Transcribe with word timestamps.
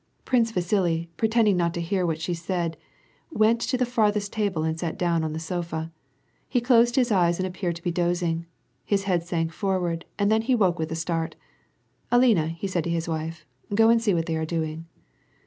Prince 0.25 0.49
Vasili, 0.49 1.11
pretending 1.15 1.55
not 1.57 1.75
to 1.75 1.79
hear 1.79 2.07
what 2.07 2.19
she 2.19 2.33
said, 2.33 2.75
went 3.31 3.67
|p 3.69 3.77
the 3.77 3.85
farthest 3.85 4.33
table 4.33 4.63
and 4.63 4.79
sat 4.79 4.97
down 4.97 5.23
on 5.23 5.33
the 5.33 5.37
sofa. 5.39 5.91
He 6.49 6.59
closed 6.59 6.95
his 6.95 7.11
eyes 7.11 7.37
and 7.37 7.45
appeared 7.45 7.75
to 7.75 7.83
be 7.83 7.91
doz 7.91 8.23
ing. 8.23 8.47
His 8.83 9.03
head 9.03 9.21
sank 9.23 9.51
forward 9.51 10.05
and 10.17 10.31
then 10.31 10.41
he 10.41 10.55
woke 10.55 10.79
with 10.79 10.91
a 10.91 10.95
strait." 10.95 11.35
Alina," 12.11 12.57
said 12.65 12.85
he 12.85 12.89
to 12.89 12.95
his 12.95 13.07
wife," 13.07 13.45
go 13.75 13.89
and 13.89 14.01
see 14.01 14.15
what 14.15 14.25
they 14.25 14.37
are 14.37 14.43
doing."' 14.43 14.87